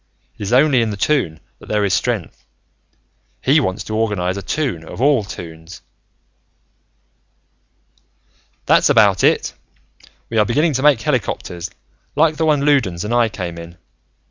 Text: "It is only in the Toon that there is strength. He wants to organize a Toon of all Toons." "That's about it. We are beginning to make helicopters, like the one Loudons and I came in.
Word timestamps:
"It 0.39 0.41
is 0.41 0.51
only 0.51 0.81
in 0.81 0.89
the 0.89 0.97
Toon 0.97 1.39
that 1.59 1.67
there 1.69 1.85
is 1.85 1.93
strength. 1.93 2.43
He 3.39 3.59
wants 3.59 3.83
to 3.83 3.95
organize 3.95 4.35
a 4.35 4.41
Toon 4.41 4.83
of 4.83 4.99
all 4.99 5.23
Toons." 5.23 5.83
"That's 8.65 8.89
about 8.89 9.23
it. 9.23 9.53
We 10.31 10.39
are 10.39 10.45
beginning 10.45 10.73
to 10.73 10.81
make 10.81 11.01
helicopters, 11.01 11.69
like 12.15 12.37
the 12.37 12.47
one 12.47 12.65
Loudons 12.65 13.05
and 13.05 13.13
I 13.13 13.29
came 13.29 13.59
in. 13.59 13.77